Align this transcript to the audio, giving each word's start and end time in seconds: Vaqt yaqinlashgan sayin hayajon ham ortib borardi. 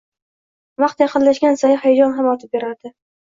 Vaqt 0.83 1.03
yaqinlashgan 1.03 1.59
sayin 1.63 1.79
hayajon 1.83 2.17
ham 2.21 2.31
ortib 2.33 2.55
borardi. 2.57 2.93